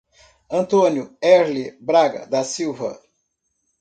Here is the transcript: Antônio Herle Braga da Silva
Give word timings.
Antônio 0.51 1.15
Herle 1.21 1.77
Braga 1.79 2.25
da 2.25 2.43
Silva 2.43 2.99